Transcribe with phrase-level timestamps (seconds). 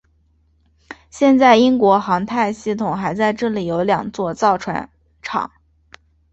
[1.11, 4.89] 现在英国航太系统还在这里有两座造船
[5.21, 5.51] 厂。